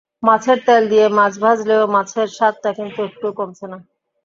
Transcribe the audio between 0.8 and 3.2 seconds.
দিয়ে মাছ ভাজলেও মাছের স্বাদটা কিন্তু